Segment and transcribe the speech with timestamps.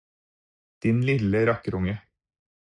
[0.81, 1.95] Din lille rakkerunge!